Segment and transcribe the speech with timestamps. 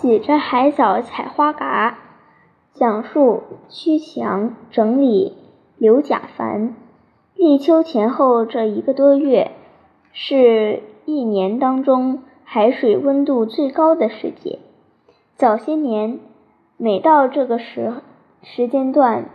[0.00, 1.98] 洗着海藻采花蛤，
[2.72, 5.36] 讲述屈强，整理
[5.76, 6.74] 刘甲凡。
[7.34, 9.50] 立秋前后这一个多月，
[10.14, 14.60] 是一年当中海水温度最高的时节。
[15.36, 16.18] 早些年，
[16.78, 17.92] 每到这个时
[18.42, 19.26] 时间段，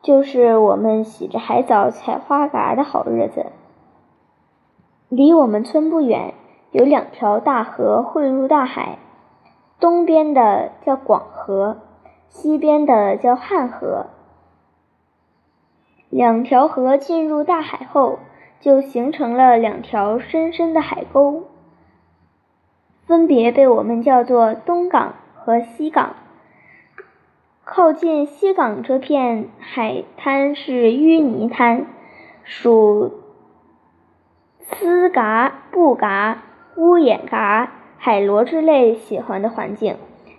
[0.00, 3.44] 就是我们洗着海藻采花蛤的好日子。
[5.10, 6.32] 离我们村不远，
[6.72, 8.98] 有两条大河汇入大海，
[9.80, 11.82] 东边的叫广河，
[12.28, 14.06] 西边的叫汉河。
[16.10, 18.18] 两条河进入大海后，
[18.60, 21.44] 就形成了两条深深的海沟，
[23.06, 26.16] 分别被我们叫做东港和西港。
[27.64, 31.86] 靠近西港这片海滩是淤泥滩，
[32.42, 33.12] 属。
[34.60, 36.42] 丝嘎、布嘎、
[36.76, 39.96] 乌眼嘎、海螺之类喜欢的环境。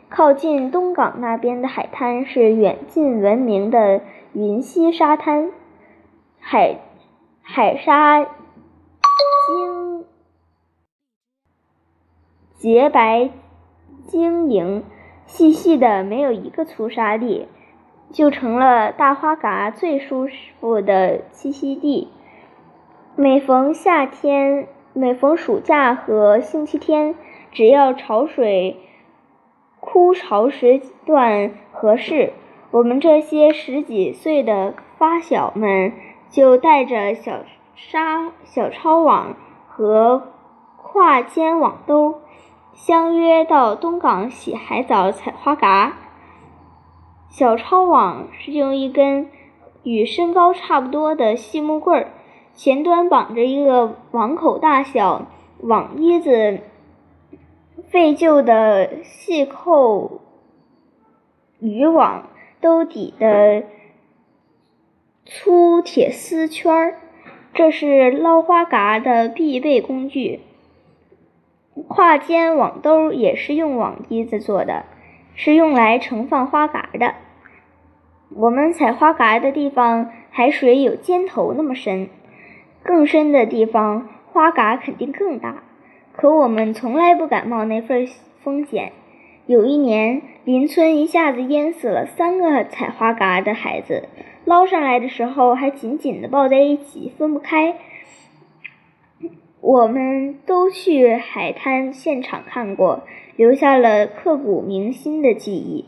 [0.10, 4.02] 靠近东港那边的海滩是远近闻名的
[4.34, 5.52] 云溪沙滩，
[6.40, 6.80] 海
[7.44, 10.06] 海沙晶
[12.56, 13.30] 洁白
[14.08, 14.84] 晶莹，
[15.28, 17.48] 细细的，没有一个粗沙粒，
[18.12, 20.28] 就成了大花蛤最舒
[20.60, 22.08] 服的栖息地。
[23.16, 27.14] 每逢夏天，每逢暑假和星期天，
[27.52, 28.78] 只要潮水
[29.80, 32.34] 枯潮时段合适，
[32.72, 35.94] 我们这些十几岁的发小们
[36.30, 37.40] 就带着小
[37.76, 39.36] 沙、小抄网
[39.68, 40.28] 和
[40.78, 42.22] 挎肩网兜，
[42.74, 45.94] 相约到东港洗海藻、采花蛤。
[47.30, 49.30] 小抄网是用一根
[49.84, 52.08] 与身高差不多的细木棍。
[52.54, 55.28] 前端绑着一个网口大小、
[55.62, 56.60] 网椰子
[57.92, 60.22] 废旧的细扣
[61.60, 62.30] 渔网，
[62.62, 63.64] 兜底的
[65.26, 67.00] 粗铁丝圈儿，
[67.52, 70.42] 这是捞花蛤的必备工具。
[71.88, 74.86] 挎肩网兜也是用网衣子做的，
[75.34, 77.16] 是用来盛放花蛤的。
[78.36, 82.10] 我们采花蛤的地方，海水有肩头那么深。
[82.84, 85.64] 更深的地方，花蛤肯定更大，
[86.20, 88.06] 可我们从来不敢冒那份
[88.44, 88.92] 风险。
[89.46, 94.10] 有一年，邻村一下子淹死了三个采花蛤的孩子，
[94.44, 97.78] 捞上来的时候还紧紧地抱在一起，分不开。
[99.62, 103.04] 我们都去海滩现场看过，
[103.38, 105.86] 留下了刻骨铭心的记忆。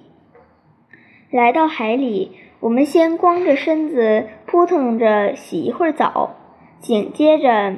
[1.29, 2.31] 来到海里，
[2.61, 6.37] 我们先光着身子扑腾着洗一会儿澡。
[6.79, 7.75] 紧接着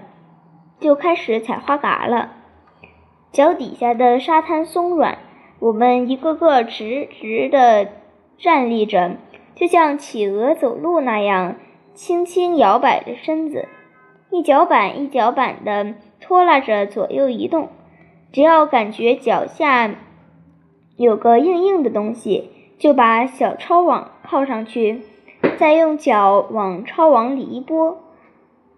[0.80, 2.32] 就开始采花蛤了，
[3.34, 5.18] 脚底下的沙滩松软，
[5.58, 7.88] 我们一个个直直地
[8.38, 9.18] 站立着，
[9.56, 11.56] 就像企鹅走路那样，
[11.96, 13.68] 轻轻摇摆着身子，
[14.30, 17.70] 一脚板一脚板地拖拉着左右移动。
[18.32, 19.96] 只要感觉脚下
[20.96, 25.02] 有个硬硬的东西，就把小抄网靠上去，
[25.58, 27.98] 再用脚往抄网里一拨。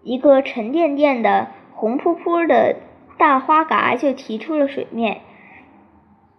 [0.02, 2.76] 一个沉甸甸的、红扑扑的
[3.18, 5.20] 大花蛤就提出了水面，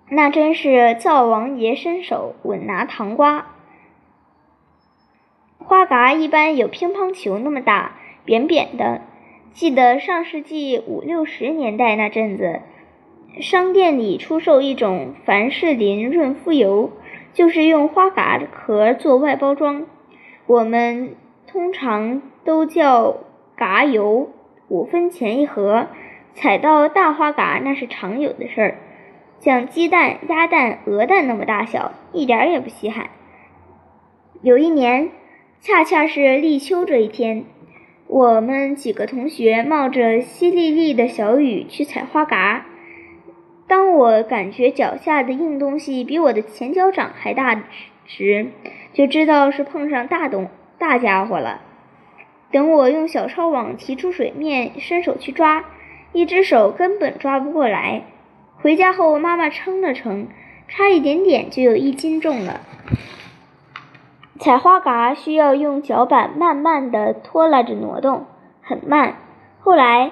[0.10, 3.48] 那真是灶王爷伸手稳拿糖瓜。
[5.58, 9.02] 花蛤一般有乒乓球那么大，扁扁的。
[9.54, 12.62] 记得上世纪五六十年代那阵子，
[13.42, 16.92] 商店里出售一种凡士林润肤油，
[17.34, 19.86] 就是用花蛤壳做外包装。
[20.46, 21.16] 我们
[21.48, 23.18] 通常都叫。
[23.60, 24.30] 蛤油
[24.68, 25.88] 五分钱一盒，
[26.40, 28.76] 采到大花蛤那是常有的事儿，
[29.40, 33.10] 像鸡蛋、鸭蛋、鹅蛋那么大小，一点也不稀罕。
[34.44, 35.10] 有一年，
[35.62, 37.44] 恰恰是立秋这一天，
[38.06, 42.66] 我们几个同学冒着淅沥沥的小雨去采花蛤。
[43.68, 47.64] 当我感觉脚下的硬东西比我的前脚掌还大
[48.06, 48.52] 时，
[48.94, 50.48] 就知道是碰上大东
[50.78, 51.62] 大家伙了。
[52.52, 55.66] 等我用小抄网提出水面，伸手去抓，
[56.14, 58.04] 一只手根本抓不过来。
[58.62, 60.28] 回家后，妈妈称了称，
[60.68, 62.62] 差一点点就有一斤重了。
[64.40, 68.26] 采花蛤需要用脚板慢慢地拖拉着挪动，
[68.62, 69.16] 很慢。
[69.60, 70.12] 后来，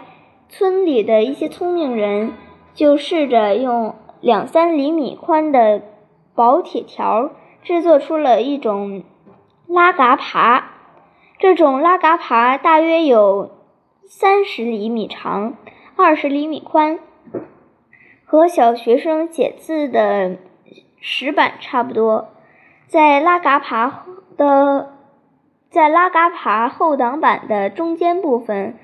[0.49, 2.33] 村里的一些聪明人
[2.73, 5.81] 就试着用两三厘米宽的
[6.33, 7.31] 薄铁条
[7.63, 9.03] 制作出了一种
[9.67, 10.63] 拉蛤耙。
[11.37, 13.51] 这种拉嘎耙大约有
[14.07, 15.55] 三十厘米长，
[15.97, 16.99] 二十厘米宽，
[18.25, 20.35] 和小学生写字的
[20.99, 22.33] 石板差不多。
[22.87, 24.05] 在拉嘎爬
[24.35, 24.93] 的
[25.69, 28.77] 在拉嘎爬后挡板的中间部分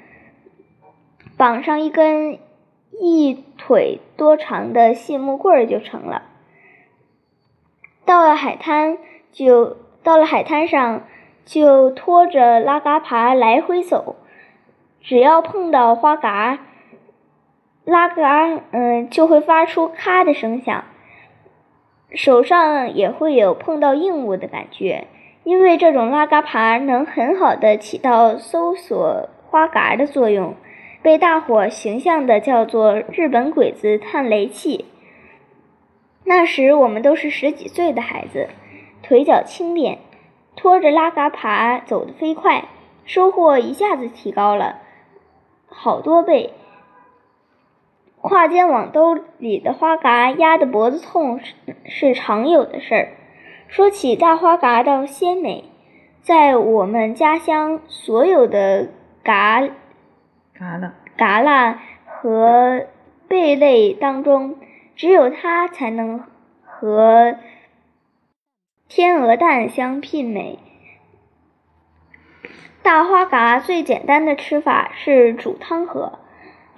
[1.35, 2.39] 绑上一根
[2.91, 6.23] 一腿多长的细木棍儿就成了。
[8.05, 8.97] 到了海滩
[9.33, 11.03] 就到了海滩上，
[11.43, 14.15] 就拖着拉嘎爬来回走，
[15.01, 16.59] 只要碰到花嘎，
[17.83, 20.83] 拉嘎嗯就会发出咔的声响，
[22.13, 25.07] 手上也会有碰到硬物的感觉。
[25.43, 30.53] 因为这种拉嘎爬能很好的起到搜索花嘎的作用，
[31.01, 34.85] 被大伙形象的叫做“日本鬼子探雷器”。
[36.23, 38.49] 那时我们都是十几岁的孩子，
[39.01, 39.97] 腿脚轻便，
[40.55, 42.65] 拖着拉嘎爬走得飞快，
[43.03, 44.77] 收获一下子提高了
[45.67, 46.53] 好多倍。
[48.21, 51.53] 挎肩往兜里的花蛤压得脖子痛是
[51.85, 53.09] 是常有的事儿。
[53.67, 55.65] 说起大花蛤的鲜美，
[56.21, 58.89] 在我们家乡所有的
[59.23, 59.61] 嘎
[60.53, 62.87] 嘎了嘎啦和
[63.27, 64.57] 贝类当中。
[64.93, 66.25] 只有它才能
[66.63, 67.35] 和
[68.87, 70.59] 天鹅蛋相媲美。
[72.83, 76.19] 大花蛤最简单的吃法是煮汤喝，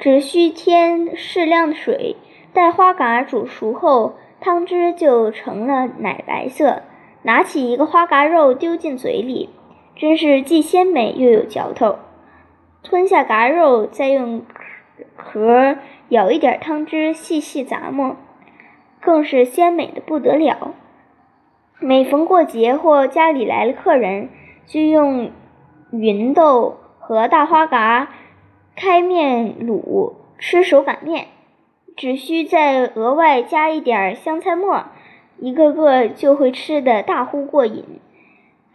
[0.04, 2.18] 只需添适量的水，
[2.52, 6.82] 待花蛤煮熟后，汤汁就成了奶白色。
[7.22, 9.50] 拿起一个花蛤肉丢进嘴里，
[9.96, 12.00] 真是既鲜美又有嚼头。
[12.84, 14.42] 吞下蛤肉，再用
[15.16, 15.78] 壳。
[16.10, 18.18] 舀一点汤汁，细细咂摸，
[19.00, 20.74] 更是鲜美的不得了。
[21.80, 24.28] 每逢过节或家里来了客人，
[24.66, 25.32] 就用
[25.92, 28.10] 芸豆和大花蛤
[28.76, 31.28] 开面卤吃手擀面，
[31.96, 34.86] 只需再额外加一点香菜末，
[35.38, 38.00] 一个个就会吃得大呼过瘾。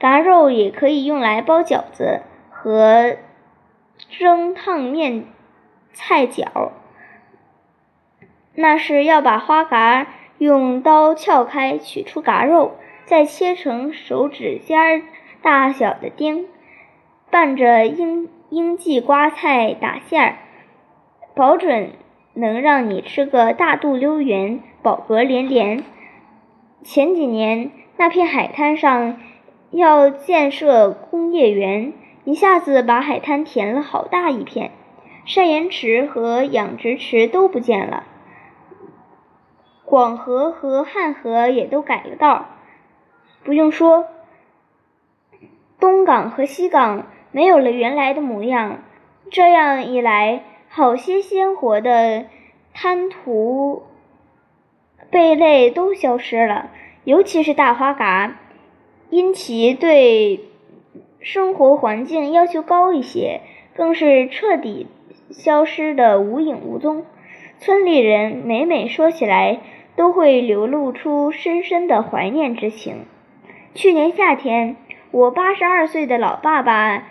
[0.01, 3.17] 蛤肉也可以用来包饺子和
[4.09, 5.25] 蒸烫面
[5.93, 6.71] 菜饺。
[8.55, 10.07] 那是要把花蛤
[10.39, 15.03] 用刀撬开，取出蛤肉，再切成手指尖
[15.43, 16.47] 大小的丁，
[17.31, 20.37] 拌着应应季瓜菜打馅儿，
[21.35, 21.93] 保准
[22.35, 25.85] 能让你吃个大肚溜圆，饱嗝连连。
[26.83, 29.21] 前几年那片海滩上
[29.71, 31.93] 要建设工业园，
[32.25, 34.71] 一下子把海滩填了好大一片，
[35.27, 38.05] 晒盐池和养殖池都不见了。
[39.85, 42.47] 广河和汉河也都改了道，
[43.45, 44.07] 不用说，
[45.81, 48.83] 东港和西港没有了原来的模样。
[49.31, 52.27] 这样一来，好些鲜活的
[52.73, 53.83] 滩涂
[55.11, 56.71] 贝类都消失了，
[57.05, 58.37] 尤其是大花蛤，
[59.11, 60.41] 因其对
[61.21, 63.41] 生活环境要求高一些，
[63.75, 64.87] 更是彻底
[65.31, 67.05] 消失的无影无踪。
[67.59, 69.61] 村里人每每说起来。
[69.99, 73.07] 都会流露出深深的怀念之情。
[73.75, 74.77] 去年夏天，
[75.11, 77.09] 我八十二岁的老爸爸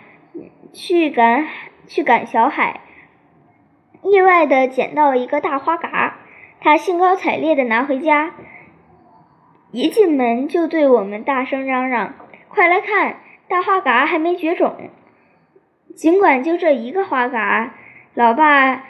[0.72, 1.46] 去赶
[1.86, 2.80] 去赶小海，
[4.02, 6.14] 意外的捡到一个大花蛤，
[6.60, 8.32] 他兴高采烈的拿回家，
[9.72, 12.14] 一进门就对我们大声嚷嚷
[12.48, 13.16] ：“快来看，
[13.48, 14.76] 大花蛤还没绝种！”
[15.94, 17.72] 尽管就这一个花蛤，
[18.14, 18.84] 老爸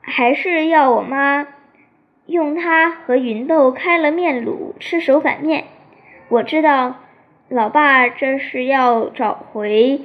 [0.00, 1.46] 还是要我妈。
[2.26, 5.64] 用它和芸豆开了面卤吃手擀面，
[6.28, 6.94] 我知道，
[7.48, 10.00] 老爸这是要找回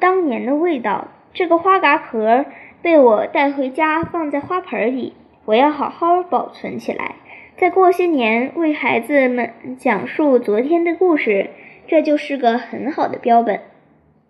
[0.00, 1.08] 当年的味道。
[1.32, 2.46] 这个花蛤壳
[2.80, 5.12] 被我带回家放在花盆里，
[5.44, 7.16] 我要好好保存起来。
[7.58, 11.50] 再过些年为孩子们讲述昨天的故事，
[11.86, 13.60] 这就是个很好的标本。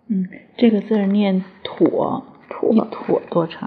[0.09, 3.65] 嗯，这个字念“妥”，妥一“妥”多长？